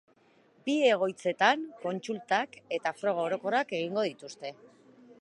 [0.69, 4.57] Bi egoitzetan kontsultak eta froga orokorrak egingo dituzte.